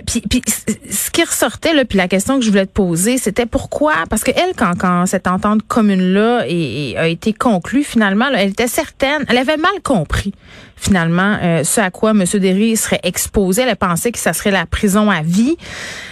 puis, 0.05 0.21
puis 0.21 0.41
ce 0.89 1.11
qui 1.11 1.23
ressortait, 1.23 1.73
là, 1.73 1.85
puis 1.85 1.97
la 1.97 2.07
question 2.07 2.39
que 2.39 2.45
je 2.45 2.49
voulais 2.49 2.65
te 2.65 2.71
poser, 2.71 3.17
c'était 3.17 3.45
pourquoi? 3.45 3.93
Parce 4.09 4.23
que 4.23 4.31
elle, 4.31 4.53
quand, 4.55 4.73
quand 4.77 5.05
cette 5.05 5.27
entente 5.27 5.61
commune-là 5.67 6.41
a 6.41 7.07
été 7.07 7.33
conclue, 7.33 7.83
finalement, 7.83 8.25
elle 8.33 8.49
était 8.49 8.67
certaine, 8.67 9.25
elle 9.27 9.37
avait 9.37 9.57
mal 9.57 9.81
compris 9.83 10.33
finalement 10.79 11.37
euh, 11.41 11.63
ce 11.63 11.81
à 11.81 11.91
quoi 11.91 12.11
M. 12.11 12.23
Derry 12.23 12.77
serait 12.77 12.99
exposé. 13.03 13.63
Elle 13.63 13.75
pensé 13.75 14.11
que 14.11 14.19
ça 14.19 14.33
serait 14.33 14.51
la 14.51 14.65
prison 14.65 15.09
à 15.09 15.21
vie. 15.21 15.57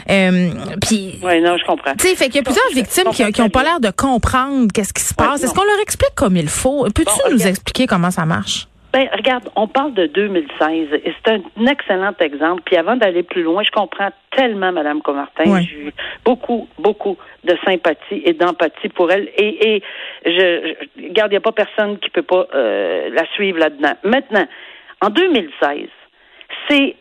Euh, 0.09 0.49
puis, 0.81 1.19
oui, 1.23 1.41
non, 1.41 1.57
je 1.57 1.65
comprends. 1.65 1.93
Tu 1.97 2.07
sais, 2.07 2.15
fait 2.15 2.25
qu'il 2.25 2.35
y 2.35 2.39
a 2.39 2.43
plusieurs 2.43 2.69
victimes 2.73 3.11
qui, 3.11 3.31
qui 3.31 3.41
ont 3.41 3.49
pas 3.49 3.63
l'air 3.63 3.79
de 3.79 3.89
comprendre 3.89 4.67
qu'est-ce 4.73 4.93
qui 4.93 5.03
se 5.03 5.13
passe. 5.13 5.43
Est-ce 5.43 5.53
qu'on 5.53 5.63
leur 5.63 5.79
explique 5.81 6.15
comme 6.15 6.37
il 6.37 6.49
faut? 6.49 6.87
Peux-tu 6.93 7.33
nous 7.33 7.47
expliquer 7.47 7.87
comment 7.87 8.11
ça 8.11 8.25
marche? 8.25 8.67
Ben, 8.97 9.07
regarde, 9.13 9.47
on 9.55 9.67
parle 9.67 9.93
de 9.93 10.07
2016 10.07 10.87
et 10.91 11.13
c'est 11.23 11.31
un 11.31 11.67
excellent 11.67 12.15
exemple. 12.19 12.63
Puis 12.65 12.77
avant 12.77 12.95
d'aller 12.95 13.21
plus 13.21 13.43
loin, 13.43 13.61
je 13.61 13.69
comprends 13.69 14.09
tellement 14.31 14.71
Mme 14.71 15.03
Comartin. 15.03 15.61
J'ai 15.61 15.77
eu 15.77 15.93
beaucoup, 16.25 16.67
beaucoup 16.79 17.15
de 17.43 17.55
sympathie 17.63 18.23
et 18.25 18.33
d'empathie 18.33 18.89
pour 18.89 19.11
elle. 19.11 19.29
Et, 19.37 19.75
et 19.75 19.83
je, 20.25 20.73
je 20.97 21.03
regarde, 21.09 21.31
il 21.31 21.35
n'y 21.35 21.37
a 21.37 21.41
pas 21.41 21.51
personne 21.51 21.99
qui 21.99 22.09
peut 22.09 22.23
pas 22.23 22.47
euh, 22.55 23.11
la 23.11 23.27
suivre 23.35 23.59
là-dedans. 23.59 23.93
Maintenant, 24.03 24.47
en 25.01 25.11
2016, 25.11 25.89
c'est 26.67 26.95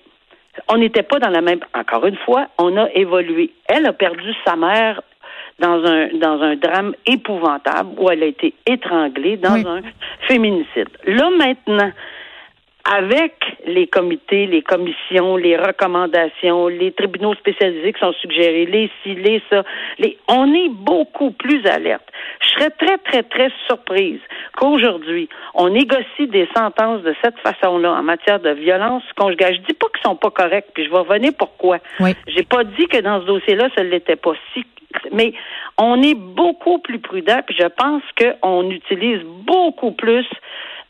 on 0.68 0.76
n'était 0.76 1.02
pas 1.02 1.18
dans 1.18 1.30
la 1.30 1.40
même. 1.40 1.60
Encore 1.72 2.04
une 2.04 2.18
fois, 2.18 2.48
on 2.58 2.76
a 2.76 2.90
évolué. 2.92 3.52
Elle 3.68 3.86
a 3.86 3.94
perdu 3.94 4.34
sa 4.44 4.54
mère 4.54 5.00
dans 5.58 5.84
un 5.84 6.08
dans 6.14 6.40
un 6.42 6.56
drame 6.56 6.94
épouvantable 7.06 7.90
où 7.98 8.10
elle 8.10 8.22
a 8.22 8.26
été 8.26 8.54
étranglée 8.66 9.36
dans 9.36 9.66
un 9.66 9.80
féminicide. 10.28 10.88
Là 11.06 11.30
maintenant, 11.30 11.90
avec 12.88 13.34
les 13.66 13.88
comités, 13.88 14.46
les 14.46 14.62
commissions, 14.62 15.36
les 15.36 15.56
recommandations, 15.56 16.68
les 16.68 16.92
tribunaux 16.92 17.34
spécialisés 17.34 17.92
qui 17.92 17.98
sont 17.98 18.12
suggérés, 18.12 18.66
les 18.66 18.90
ci, 19.02 19.14
les 19.14 19.42
ça, 19.50 19.64
les, 19.98 20.16
on 20.28 20.52
est 20.54 20.68
beaucoup 20.68 21.32
plus 21.32 21.66
alerte. 21.66 22.04
Je 22.40 22.48
serais 22.48 22.70
très, 22.70 22.98
très, 22.98 23.22
très 23.24 23.50
surprise 23.66 24.20
qu'aujourd'hui, 24.56 25.28
on 25.54 25.70
négocie 25.70 26.28
des 26.28 26.48
sentences 26.56 27.02
de 27.02 27.14
cette 27.24 27.38
façon-là 27.40 27.92
en 27.92 28.02
matière 28.02 28.38
de 28.38 28.50
violence 28.50 29.02
conjugale. 29.16 29.54
Je 29.54 29.60
dis 29.62 29.74
pas 29.74 29.88
qu'ils 29.88 30.02
sont 30.04 30.16
pas 30.16 30.30
corrects, 30.30 30.68
puis 30.72 30.84
je 30.84 30.90
vais 30.90 30.98
revenir 30.98 31.32
pourquoi. 31.36 31.78
Oui. 31.98 32.14
J'ai 32.28 32.44
pas 32.44 32.62
dit 32.62 32.86
que 32.86 33.00
dans 33.00 33.20
ce 33.20 33.26
dossier-là, 33.26 33.68
ça 33.74 33.82
l'était 33.82 34.16
pas. 34.16 34.32
Si 34.54 34.64
mais 35.12 35.32
On 35.78 36.02
est 36.02 36.14
beaucoup 36.14 36.78
plus 36.78 36.98
prudent, 36.98 37.40
puis 37.46 37.56
je 37.58 37.66
pense 37.66 38.02
qu'on 38.18 38.70
utilise 38.70 39.22
beaucoup 39.44 39.92
plus 39.92 40.26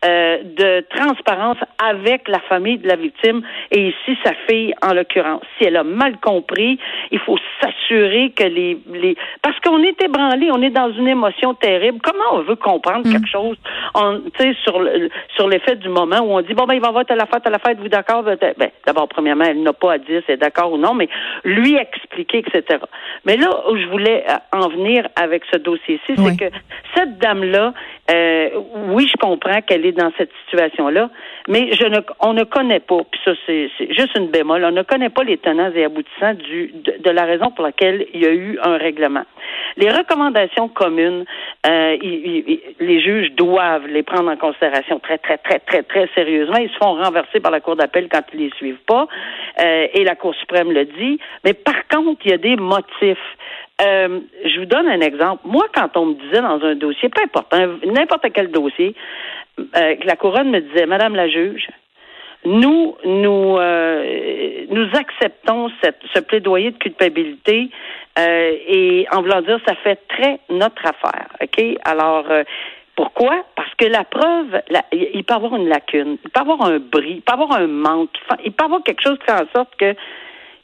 euh, 0.05 0.39
de 0.43 0.85
transparence 0.95 1.57
avec 1.79 2.29
la 2.29 2.41
famille 2.41 2.79
de 2.79 2.87
la 2.87 2.97
victime 2.97 3.43
et 3.71 3.89
ici 3.89 4.19
sa 4.25 4.33
fille 4.47 4.75
en 4.83 4.93
l'occurrence. 4.93 5.43
Si 5.59 5.65
elle 5.65 5.77
a 5.77 5.85
mal 5.85 6.19
compris, 6.19 6.79
il 7.11 7.19
faut 7.21 7.39
s'assurer 7.61 8.31
que 8.31 8.45
les, 8.45 8.79
les 8.93 9.17
parce 9.43 9.59
qu'on 9.61 9.83
est 9.83 10.01
ébranlé, 10.03 10.51
on 10.53 10.61
est 10.63 10.71
dans 10.71 10.93
une 10.93 11.09
émotion 11.09 11.55
terrible. 11.55 11.99
Comment 12.03 12.35
on 12.35 12.43
veut 12.43 12.57
comprendre 12.57 13.07
mm. 13.07 13.13
quelque 13.13 13.29
chose? 13.29 13.57
On 13.95 14.21
tu 14.21 14.43
sais 14.43 14.55
sur 14.65 14.81
le, 14.81 15.09
sur 15.35 15.49
l'effet 15.49 15.77
du 15.77 15.89
moment 15.89 16.21
où 16.21 16.33
on 16.33 16.43
dit 16.43 16.55
bon 16.55 16.67
ben 16.67 16.75
il 16.75 16.81
va 16.81 16.89
avoir 16.89 17.05
à 17.09 17.15
la 17.15 17.27
fête 17.27 17.47
à 17.47 17.51
la 17.51 17.59
fête, 17.59 17.79
vous 17.79 17.89
d'accord? 17.89 18.23
Ben, 18.23 18.37
ben 18.41 18.71
d'abord 18.87 19.09
premièrement 19.09 19.45
elle 19.45 19.63
n'a 19.63 19.73
pas 19.73 19.95
à 19.95 19.99
dire 19.99 20.21
si 20.27 20.33
elle 20.33 20.35
est 20.35 20.39
d'accord 20.39 20.73
ou 20.73 20.79
non, 20.79 20.95
mais 20.95 21.09
lui 21.45 21.77
expliquer 21.77 22.39
etc. 22.39 22.81
Mais 23.25 23.37
là 23.37 23.49
où 23.71 23.77
je 23.77 23.87
voulais 23.87 24.25
euh, 24.29 24.35
en 24.53 24.69
venir 24.69 25.09
avec 25.17 25.43
ce 25.53 25.59
dossier-ci, 25.59 26.15
c'est 26.17 26.37
que 26.37 26.57
cette 26.95 27.19
dame 27.19 27.45
là, 27.45 27.73
euh, 28.11 28.51
oui 28.91 29.09
je 29.11 29.17
comprends 29.19 29.61
qu'elle 29.63 29.85
est 29.85 29.93
dans 29.93 30.13
cette 30.17 30.31
situation-là, 30.45 31.11
mais 31.49 31.73
je 31.73 31.85
ne, 31.87 31.99
on 32.21 32.35
ne 32.35 32.45
connaît 32.45 32.81
pas, 32.81 33.01
puis 33.11 33.21
ça 33.25 33.33
c'est 33.47 33.71
juste 33.91 34.17
une 34.17 34.29
bémol, 34.29 34.65
on 34.65 34.71
ne 34.71 34.83
connaît 34.83 35.11
pas 35.11 35.25
les 35.25 35.39
tenants 35.39 35.73
et 35.75 35.85
aboutissants 35.85 36.35
du, 36.35 36.73
de, 36.73 37.11
la 37.11 37.25
raison 37.25 37.51
pour 37.51 37.65
laquelle 37.65 38.07
il 38.15 38.23
y 38.23 38.27
a 38.27 38.33
eu 38.33 38.59
un 38.63 38.77
règlement. 38.77 39.25
Les 39.77 39.91
recommandations 39.91 40.69
communes, 40.69 41.25
euh, 41.67 41.97
les 42.01 43.01
juges 43.01 43.33
doivent 43.33 43.87
les 43.87 44.03
prendre 44.03 44.31
en 44.31 44.37
considération 44.37 44.99
très, 44.99 45.19
très, 45.19 45.39
très, 45.39 45.59
très, 45.59 45.83
très 45.83 46.09
sérieusement. 46.15 46.57
Ils 46.59 46.71
se 46.71 46.77
font 46.77 46.95
renverser 46.95 47.41
par 47.41 47.51
la 47.51 47.61
Cour 47.61 47.77
d'appel 47.77 48.09
quand 48.11 48.23
ils 48.33 48.41
les 48.41 48.51
suivent 48.57 48.85
pas, 48.87 49.07
euh, 49.61 49.89
et 49.93 50.05
la 50.05 50.15
Cour 50.15 50.35
suprême 50.37 50.73
le 50.73 50.85
dit. 50.85 51.19
Mais 51.45 51.55
par 51.55 51.87
contre, 51.89 52.21
il 52.25 52.31
y 52.31 52.35
a 52.35 52.39
des 52.39 52.57
motifs. 52.57 53.19
Euh, 53.83 54.21
je 54.45 54.59
vous 54.59 54.67
donne 54.67 54.89
un 54.89 55.01
exemple. 55.01 55.43
Moi, 55.45 55.67
quand 55.75 55.97
on 55.97 56.07
me 56.07 56.15
disait 56.15 56.41
dans 56.41 56.63
un 56.63 56.75
dossier, 56.75 57.09
peu 57.11 57.23
importe, 57.23 57.55
n'importe 57.85 58.27
quel 58.33 58.51
dossier, 58.51 58.95
euh, 59.59 59.97
la 60.05 60.17
couronne 60.17 60.51
me 60.51 60.61
disait, 60.61 60.87
Madame 60.87 61.15
la 61.15 61.29
juge, 61.29 61.69
nous, 62.45 62.97
nous, 63.05 63.59
euh, 63.59 64.65
nous 64.71 64.89
acceptons 64.95 65.71
cette, 65.83 66.01
ce 66.15 66.21
plaidoyer 66.21 66.71
de 66.71 66.79
culpabilité 66.79 67.71
et 68.19 69.07
en 69.13 69.21
voulant 69.21 69.43
dire, 69.43 69.61
ça 69.67 69.75
fait 69.75 70.01
très 70.09 70.41
notre 70.49 70.87
affaire. 70.87 71.29
OK? 71.43 71.63
Alors, 71.85 72.25
pourquoi? 72.95 73.45
Parce 73.55 73.75
que 73.75 73.85
la 73.85 74.05
preuve, 74.05 74.63
il 74.91 75.23
peut 75.23 75.35
avoir 75.35 75.55
une 75.57 75.69
lacune, 75.69 76.17
il 76.25 76.31
peut 76.31 76.41
avoir 76.41 76.63
un 76.63 76.79
bris, 76.79 77.17
il 77.17 77.21
peut 77.21 77.35
avoir 77.35 77.53
un 77.53 77.67
manque, 77.67 78.09
il 78.43 78.53
peut 78.53 78.65
avoir 78.65 78.83
quelque 78.83 79.03
chose 79.03 79.19
qui 79.19 79.27
fait 79.27 79.33
en 79.33 79.47
sorte 79.55 79.77
que 79.77 79.95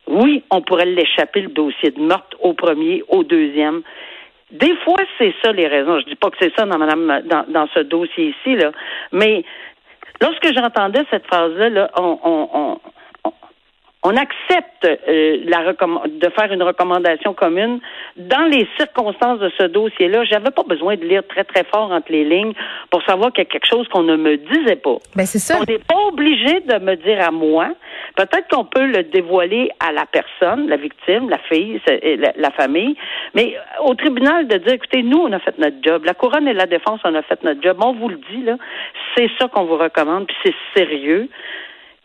oui, 0.08 0.42
on 0.50 0.60
pourrait 0.62 0.86
l'échapper 0.86 1.42
le 1.42 1.48
dossier 1.48 1.90
de 1.90 2.00
meurtre 2.00 2.36
au 2.40 2.54
premier, 2.54 3.02
au 3.08 3.24
deuxième. 3.24 3.82
Des 4.50 4.74
fois, 4.84 4.98
c'est 5.18 5.34
ça 5.42 5.52
les 5.52 5.66
raisons. 5.66 6.00
Je 6.00 6.06
dis 6.06 6.16
pas 6.16 6.30
que 6.30 6.36
c'est 6.40 6.54
ça 6.54 6.66
dans, 6.66 6.78
madame, 6.78 7.22
dans, 7.24 7.44
dans 7.48 7.66
ce 7.74 7.80
dossier-ci, 7.80 8.56
là, 8.56 8.72
mais 9.12 9.44
lorsque 10.20 10.52
j'entendais 10.54 11.02
cette 11.10 11.26
phrase-là, 11.26 11.68
là, 11.70 11.90
on, 11.96 12.18
on, 12.22 12.80
on 14.04 14.16
accepte 14.16 14.84
euh, 14.84 15.38
la 15.44 15.72
de 15.72 16.28
faire 16.30 16.52
une 16.52 16.62
recommandation 16.62 17.34
commune 17.34 17.78
dans 18.16 18.46
les 18.50 18.66
circonstances 18.76 19.38
de 19.38 19.50
ce 19.58 19.66
dossier-là. 19.66 20.24
J'avais 20.24 20.50
pas 20.50 20.64
besoin 20.64 20.96
de 20.96 21.04
lire 21.04 21.22
très 21.28 21.44
très 21.44 21.64
fort 21.64 21.92
entre 21.92 22.10
les 22.10 22.24
lignes 22.24 22.52
pour 22.90 23.02
savoir 23.04 23.32
qu'il 23.32 23.44
y 23.44 23.46
a 23.46 23.50
quelque 23.50 23.68
chose 23.68 23.86
qu'on 23.88 24.02
ne 24.02 24.16
me 24.16 24.36
disait 24.36 24.76
pas. 24.76 24.96
Ben 25.14 25.24
c'est 25.24 25.38
ça. 25.38 25.58
On 25.60 25.64
n'est 25.64 25.78
pas 25.78 26.00
obligé 26.08 26.60
de 26.60 26.78
me 26.80 26.96
dire 26.96 27.22
à 27.24 27.30
moi. 27.30 27.68
Peut-être 28.16 28.48
qu'on 28.48 28.64
peut 28.64 28.86
le 28.86 29.04
dévoiler 29.04 29.70
à 29.80 29.92
la 29.92 30.06
personne, 30.06 30.68
la 30.68 30.76
victime, 30.76 31.30
la 31.30 31.38
fille, 31.38 31.80
la, 32.36 32.50
famille, 32.50 32.96
mais 33.34 33.56
au 33.84 33.94
tribunal 33.94 34.46
de 34.48 34.58
dire, 34.58 34.74
écoutez, 34.74 35.02
nous 35.02 35.18
on 35.18 35.32
a 35.32 35.38
fait 35.38 35.56
notre 35.58 35.76
job, 35.82 36.04
la 36.04 36.14
couronne 36.14 36.46
et 36.48 36.52
la 36.52 36.66
défense 36.66 37.00
on 37.04 37.14
a 37.14 37.22
fait 37.22 37.42
notre 37.42 37.62
job. 37.62 37.78
On 37.82 37.92
vous 37.94 38.08
le 38.08 38.20
dit 38.30 38.42
là, 38.42 38.56
c'est 39.16 39.30
ça 39.38 39.48
qu'on 39.48 39.64
vous 39.64 39.76
recommande, 39.76 40.26
puis 40.26 40.36
c'est 40.44 40.78
sérieux. 40.80 41.28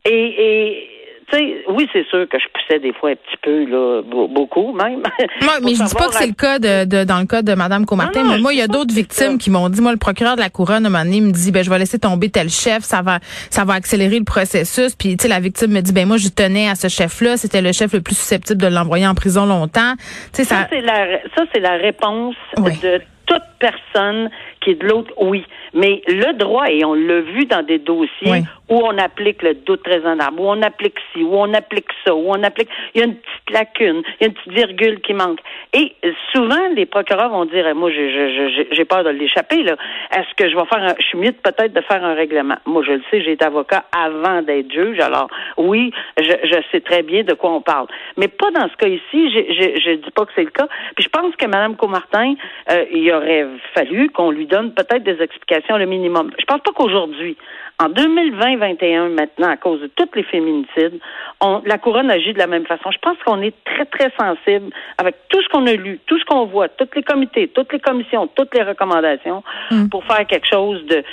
Et, 0.06 0.12
et 0.12 0.97
sais, 1.32 1.64
oui, 1.70 1.90
c'est 1.92 2.06
sûr 2.08 2.28
que 2.30 2.38
je 2.40 2.46
poussais 2.54 2.80
des 2.80 2.94
fois 2.94 3.12
un 3.12 3.16
petit 3.16 3.38
peu, 3.42 3.66
là, 3.66 4.02
beaucoup 4.04 4.74
même. 4.74 5.04
Moi, 5.42 5.54
mais 5.64 5.76
je 5.76 5.84
dis 5.84 5.96
pas 5.96 6.08
que 6.08 6.16
c'est 6.16 6.28
le 6.28 6.34
cas 6.34 6.60
de, 6.60 7.04
dans 7.04 7.20
le 7.20 7.26
cas 7.26 7.42
de 7.42 7.54
Mme 7.54 7.86
Comartin, 7.86 8.24
mais 8.24 8.38
moi, 8.40 8.54
il 8.54 8.60
y 8.60 8.62
a 8.62 8.68
d'autres 8.68 8.94
victimes 8.94 9.38
qui 9.38 9.50
m'ont 9.50 9.70
dit, 9.70 9.82
moi, 9.82 9.92
le 9.92 9.98
procureur 9.98 10.36
de 10.36 10.42
la 10.42 10.50
couronne, 10.50 10.86
un 10.86 10.90
moment 10.90 11.04
donné, 11.04 11.22
me 11.22 11.32
dit, 11.32 11.52
ben, 11.52 11.64
je 11.64 11.70
vais 11.70 11.80
laisser 11.80 12.00
tomber 12.00 12.30
tel 12.30 12.50
chef, 12.50 12.84
ça 12.84 13.02
va, 13.02 13.20
ça 13.50 13.66
va 13.66 13.74
accélérer 13.74 14.20
le 14.20 14.26
processus. 14.26 14.96
Puis, 14.96 15.18
tu 15.18 15.24
sais, 15.24 15.28
la 15.28 15.40
victime 15.40 15.72
me 15.72 15.82
dit, 15.82 15.94
ben, 15.94 16.08
moi, 16.08 16.18
je 16.18 16.30
tenais 16.30 16.70
à 16.70 16.76
ce 16.76 16.88
chef-là, 16.88 17.38
c'était 17.38 17.62
le 17.62 17.72
chef 17.72 17.94
le 17.94 18.02
plus 18.02 18.16
susceptible 18.18 18.62
de 18.62 18.68
l'envoyer 18.68 19.08
en 19.08 19.16
prison 19.16 19.46
longtemps. 19.46 19.94
Tu 20.34 20.44
sais, 20.44 20.44
ça. 20.44 20.62
Ça, 20.62 20.68
c'est 20.70 20.82
la, 20.82 21.20
ça, 21.36 21.44
c'est 21.54 21.60
la 21.60 21.78
réponse 21.78 22.36
de 22.58 23.02
toute 23.28 23.44
personne 23.60 24.30
qui 24.62 24.72
est 24.72 24.82
de 24.82 24.88
l'autre, 24.88 25.12
oui. 25.18 25.46
Mais 25.78 26.02
le 26.08 26.34
droit, 26.34 26.66
et 26.70 26.84
on 26.84 26.96
l'a 26.96 27.22
vu 27.22 27.46
dans 27.46 27.64
des 27.64 27.78
dossiers 27.78 28.44
où 28.70 28.82
on 28.84 28.98
applique 28.98 29.44
le 29.44 29.54
doute 29.54 29.86
raisonnable, 29.86 30.40
où 30.40 30.50
on 30.50 30.62
applique 30.62 30.98
ci, 31.14 31.24
où 31.24 31.36
on 31.36 31.54
applique 31.54 31.88
ça, 32.04 32.14
où 32.16 32.26
on 32.28 32.44
applique, 32.44 32.68
il 32.94 33.00
y 33.00 33.04
a 33.04 33.06
une 33.06 33.16
petite 33.16 33.50
lacune, 33.52 34.02
il 34.20 34.22
y 34.22 34.24
a 34.26 34.28
une 34.28 34.34
petite 34.34 34.54
virgule 34.54 35.00
qui 35.02 35.14
manque. 35.14 35.40
Et 35.74 35.94
souvent, 36.34 36.68
les 36.76 36.86
procureurs 36.86 37.30
vont 37.30 37.46
dire, 37.46 37.74
moi, 37.76 37.92
j'ai 37.92 38.86
peur 38.86 39.04
de 39.04 39.10
l'échapper, 39.10 39.64
là. 39.64 39.76
Est-ce 40.12 40.34
que 40.36 40.50
je 40.50 40.56
vais 40.56 40.66
faire 40.66 40.84
un, 40.84 40.96
je 41.00 41.06
suis 41.06 41.18
mieux 41.18 41.32
peut-être 41.32 41.74
de 41.74 41.82
faire 41.82 42.04
un 42.04 42.16
règlement? 42.16 42.58
Moi, 42.66 42.84
je 42.86 42.94
le 42.94 43.02
sais, 43.12 43.22
j'ai 43.22 43.34
été 43.34 43.46
avocat 43.46 43.86
avant 43.96 44.42
d'être 44.42 44.72
juge, 44.72 45.00
alors 45.00 45.30
oui, 45.58 45.92
je, 46.20 46.34
je 46.44 46.58
sais 46.72 46.82
très 46.82 47.04
bien 47.04 47.24
de 47.24 47.34
quoi 47.34 47.52
on 47.52 47.62
parle. 47.62 47.88
Mais 48.18 48.28
pas 48.28 48.52
dans 48.52 48.68
ce 48.70 48.76
cas 48.76 48.88
ici, 48.88 49.32
je, 49.32 49.92
ne 49.92 49.96
dis 49.96 50.12
pas 50.12 50.26
que 50.26 50.32
c'est 50.36 50.44
le 50.44 50.50
cas. 50.50 50.68
Puis 50.96 51.04
je 51.04 51.10
pense 51.10 51.36
que 51.36 51.46
Mme 51.46 51.76
Comartin, 51.76 52.34
euh, 52.72 52.86
il 52.92 53.12
aurait 53.14 53.46
fallu 53.74 54.10
qu'on 54.10 54.32
lui 54.32 54.46
donne 54.46 54.74
peut-être 54.74 55.04
des 55.04 55.22
explications 55.22 55.67
le 55.76 55.86
minimum. 55.86 56.32
Je 56.40 56.46
pense 56.46 56.62
pas 56.62 56.72
qu'aujourd'hui, 56.72 57.36
en 57.80 57.90
2020-21 57.90 59.14
maintenant, 59.14 59.50
à 59.50 59.58
cause 59.58 59.82
de 59.82 59.88
tous 59.96 60.10
les 60.16 60.24
féminicides, 60.24 61.00
on, 61.42 61.62
la 61.66 61.78
couronne 61.78 62.10
agit 62.10 62.34
de 62.34 62.40
la 62.40 62.48
même 62.48 62.66
façon. 62.66 62.90
Je 62.92 62.98
pense 63.00 63.18
qu'on 63.24 63.42
est 63.42 63.54
très, 63.66 63.86
très 63.86 64.12
sensible 64.20 64.74
avec 64.98 65.16
tout 65.30 65.42
ce 65.44 65.50
qu'on 65.50 65.68
a 65.68 65.74
lu, 65.74 66.00
tout 66.08 66.18
ce 66.18 66.26
qu'on 66.26 66.46
voit, 66.46 66.70
tous 66.70 66.90
les 66.96 67.04
comités, 67.04 67.48
toutes 67.50 67.72
les 67.72 67.80
commissions, 67.80 68.28
toutes 68.28 68.56
les 68.56 68.64
recommandations 68.64 69.44
mm. 69.70 69.90
pour 69.90 70.04
faire 70.06 70.26
quelque 70.26 70.48
chose 70.48 70.84
de, 70.88 71.04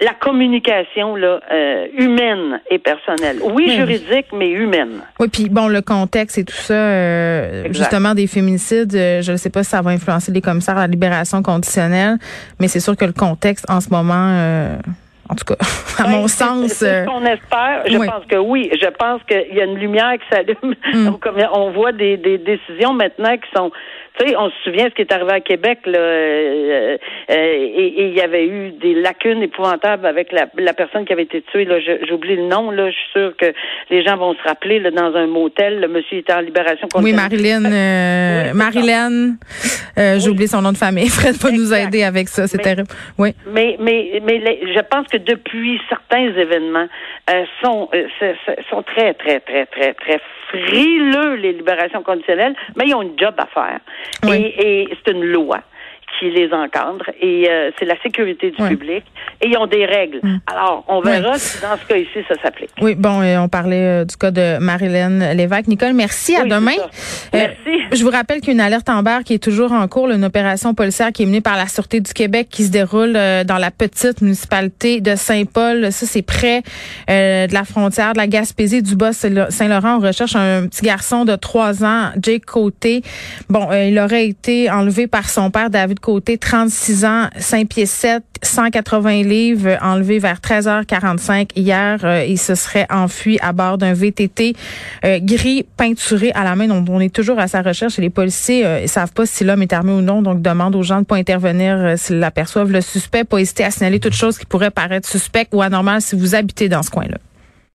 la 0.00 0.14
communication 0.18 1.14
là, 1.16 1.38
euh, 1.52 1.86
humaine 1.96 2.60
et 2.70 2.78
personnelle. 2.78 3.38
Oui, 3.42 3.70
juridique, 3.70 4.26
mais 4.32 4.50
humaine. 4.50 5.02
Oui, 5.20 5.28
puis 5.28 5.48
bon, 5.48 5.68
le 5.68 5.82
contexte 5.82 6.38
et 6.38 6.44
tout 6.44 6.54
ça, 6.54 6.74
euh, 6.74 7.64
justement, 7.70 8.14
des 8.14 8.26
féminicides, 8.26 8.94
euh, 8.94 9.22
je 9.22 9.32
ne 9.32 9.36
sais 9.36 9.50
pas 9.50 9.62
si 9.62 9.70
ça 9.70 9.82
va 9.82 9.90
influencer 9.90 10.32
les 10.32 10.40
commissaires 10.40 10.78
à 10.78 10.82
la 10.82 10.86
libération 10.86 11.42
conditionnelle, 11.42 12.16
mais 12.58 12.68
c'est 12.68 12.80
sûr 12.80 12.96
que 12.96 13.04
le 13.04 13.12
contexte 13.12 13.66
en 13.70 13.80
ce 13.80 13.90
moment 13.90 14.78
en 15.28 15.34
tout 15.34 15.44
cas, 15.44 15.56
à 15.98 16.06
mon 16.08 16.28
sens. 16.28 16.72
C'est 16.72 17.04
ce 17.04 17.06
qu'on 17.06 17.24
espère. 17.24 17.82
Je 17.86 17.96
pense 17.96 18.24
que 18.26 18.36
oui. 18.36 18.70
Je 18.80 18.88
pense 18.88 19.22
qu'il 19.24 19.56
y 19.56 19.60
a 19.60 19.64
une 19.64 19.78
lumière 19.78 20.14
qui 20.14 20.28
s'allume. 20.34 20.74
Mm. 20.94 21.16
On 21.52 21.70
voit 21.72 21.92
des, 21.92 22.16
des 22.16 22.38
décisions 22.38 22.92
maintenant 22.92 23.36
qui 23.36 23.48
sont 23.56 23.72
tu 24.18 24.28
sais, 24.28 24.36
on 24.36 24.48
se 24.48 24.54
souvient 24.62 24.84
ce 24.84 24.94
qui 24.94 25.02
est 25.02 25.12
arrivé 25.12 25.32
à 25.32 25.40
Québec, 25.40 25.80
là, 25.86 25.98
euh, 25.98 26.96
euh, 27.30 27.34
et 27.34 28.08
il 28.08 28.14
y 28.14 28.20
avait 28.20 28.46
eu 28.46 28.70
des 28.70 28.94
lacunes 28.94 29.42
épouvantables 29.42 30.06
avec 30.06 30.30
la, 30.30 30.46
la 30.56 30.72
personne 30.72 31.04
qui 31.04 31.12
avait 31.12 31.24
été 31.24 31.42
tuée. 31.42 31.64
Là, 31.64 31.76
j'oublie 32.08 32.36
le 32.36 32.46
nom. 32.46 32.70
Là, 32.70 32.90
je 32.90 32.94
suis 32.94 33.10
sûre 33.12 33.36
que 33.36 33.52
les 33.90 34.04
gens 34.04 34.16
vont 34.16 34.34
se 34.34 34.42
rappeler. 34.42 34.78
Là, 34.78 34.92
dans 34.92 35.14
un 35.16 35.26
motel, 35.26 35.80
le 35.80 35.88
monsieur 35.88 36.18
était 36.18 36.32
en 36.32 36.40
libération. 36.40 36.86
Oui, 36.94 37.12
Marilyn. 37.12 37.64
Euh, 37.64 38.54
Marilyn. 38.54 39.36
Euh, 39.98 40.18
J'oublie 40.20 40.48
son 40.48 40.62
nom 40.62 40.72
de 40.72 40.76
famille. 40.76 41.08
Fred 41.08 41.34
va 41.34 41.50
nous 41.50 41.72
aider 41.72 42.04
avec 42.04 42.28
ça. 42.28 42.46
C'est 42.46 42.58
terrible. 42.58 42.88
Oui. 43.18 43.34
Mais 43.46 43.76
mais 43.80 44.20
mais 44.24 44.40
je 44.62 44.80
pense 44.80 45.06
que 45.08 45.16
depuis 45.16 45.80
certains 45.88 46.34
événements 46.36 46.86
euh, 47.30 47.44
sont 47.62 47.88
sont 48.70 48.82
très 48.82 49.14
très 49.14 49.40
très 49.40 49.66
très 49.66 49.94
très 49.94 50.20
frileux 50.48 51.34
les 51.34 51.52
libérations 51.52 52.02
conditionnelles, 52.02 52.54
mais 52.76 52.84
ils 52.86 52.94
ont 52.94 53.02
une 53.02 53.18
job 53.18 53.34
à 53.38 53.46
faire. 53.46 53.80
Et, 54.28 54.88
c'est 55.04 55.12
une 55.12 55.24
loi 55.24 55.60
qui 56.24 56.30
les 56.30 56.52
encadre 56.52 57.04
et 57.20 57.48
euh, 57.48 57.70
c'est 57.78 57.84
la 57.84 58.00
sécurité 58.02 58.50
du 58.50 58.56
public 58.56 59.04
et 59.42 59.48
ils 59.48 59.58
ont 59.58 59.66
des 59.66 59.84
règles. 59.84 60.20
Mm. 60.22 60.38
Alors, 60.46 60.84
on 60.88 61.00
verra 61.00 61.38
si 61.38 61.60
dans 61.60 61.76
ce 61.76 61.86
cas 61.86 61.96
ici, 61.96 62.24
ça 62.28 62.34
s'applique. 62.42 62.70
Oui, 62.80 62.94
bon, 62.94 63.22
on 63.22 63.48
parlait 63.48 64.02
euh, 64.02 64.04
du 64.04 64.16
cas 64.16 64.30
de 64.30 64.58
Marilyn 64.58 65.34
Lévesque. 65.34 65.68
Nicole, 65.68 65.92
merci. 65.92 66.34
à 66.36 66.44
demain. 66.44 66.72
Euh, 66.78 66.86
merci. 67.32 67.82
je 67.92 68.02
vous 68.02 68.10
rappelle 68.10 68.40
qu'il 68.40 68.48
y 68.48 68.50
a 68.52 68.54
une 68.54 68.60
alerte 68.60 68.88
en 68.88 69.02
barre 69.02 69.22
qui 69.22 69.34
est 69.34 69.42
toujours 69.42 69.72
en 69.72 69.86
cours, 69.86 70.10
une 70.10 70.24
opération 70.24 70.74
policière 70.74 71.12
qui 71.12 71.24
est 71.24 71.26
menée 71.26 71.40
par 71.40 71.56
la 71.56 71.66
Sûreté 71.66 72.00
du 72.00 72.12
Québec 72.12 72.48
qui 72.50 72.64
se 72.64 72.70
déroule 72.70 73.12
dans 73.12 73.58
la 73.58 73.70
petite 73.70 74.22
municipalité 74.22 75.00
de 75.00 75.14
Saint-Paul. 75.16 75.92
Ça, 75.92 76.06
c'est 76.06 76.22
près 76.22 76.62
de 77.08 77.52
la 77.52 77.64
frontière 77.64 78.12
de 78.14 78.18
la 78.18 78.26
Gaspésie 78.26 78.82
du 78.82 78.96
Bas-Saint-Laurent. 78.96 79.96
On 79.96 80.00
recherche 80.00 80.36
un 80.36 80.66
petit 80.66 80.82
garçon 80.82 81.24
de 81.24 81.36
trois 81.36 81.84
ans, 81.84 82.10
Jake 82.20 82.46
Côté. 82.46 83.02
Bon, 83.48 83.68
il 83.72 83.98
aurait 83.98 84.26
été 84.26 84.70
enlevé 84.70 85.06
par 85.06 85.28
son 85.28 85.50
père, 85.50 85.70
David 85.70 86.00
Côté 86.00 86.13
Côté, 86.14 86.38
36 86.38 87.04
ans, 87.06 87.28
5 87.36 87.66
pieds 87.66 87.86
7, 87.86 88.22
180 88.40 89.24
livres, 89.24 89.76
enlevé 89.82 90.20
vers 90.20 90.38
13h45 90.38 91.48
hier. 91.56 91.98
Euh, 92.04 92.24
il 92.24 92.38
se 92.38 92.54
serait 92.54 92.86
enfui 92.88 93.36
à 93.42 93.52
bord 93.52 93.78
d'un 93.78 93.94
VTT 93.94 94.54
euh, 95.04 95.18
gris 95.20 95.66
peinturé 95.76 96.30
à 96.36 96.44
la 96.44 96.54
main. 96.54 96.70
On 96.70 97.00
est 97.00 97.12
toujours 97.12 97.40
à 97.40 97.48
sa 97.48 97.62
recherche 97.62 97.98
et 97.98 98.02
les 98.02 98.10
policiers 98.10 98.64
euh, 98.64 98.86
savent 98.86 99.12
pas 99.12 99.26
si 99.26 99.42
l'homme 99.42 99.62
est 99.62 99.72
armé 99.72 99.90
ou 99.90 100.02
non. 100.02 100.22
Donc, 100.22 100.40
demande 100.40 100.76
aux 100.76 100.84
gens 100.84 101.00
de 101.00 101.04
pas 101.04 101.16
intervenir 101.16 101.94
s'ils 101.98 102.20
l'aperçoivent. 102.20 102.70
Le 102.70 102.80
suspect, 102.80 103.24
pas 103.24 103.40
hésiter 103.40 103.64
à 103.64 103.72
signaler 103.72 103.98
toute 103.98 104.14
chose 104.14 104.38
qui 104.38 104.46
pourrait 104.46 104.70
paraître 104.70 105.08
suspecte 105.08 105.52
ou 105.52 105.62
anormale 105.62 106.00
si 106.00 106.14
vous 106.14 106.36
habitez 106.36 106.68
dans 106.68 106.84
ce 106.84 106.90
coin-là. 106.90 107.18